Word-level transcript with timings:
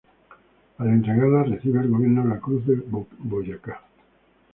Al 0.79 0.87
entregarla, 0.89 1.43
recibe 1.43 1.77
del 1.77 1.91
Gobierno 1.91 2.25
la 2.25 2.39
Cruz 2.39 2.65
de 2.65 2.83
Boyacá. 3.19 3.83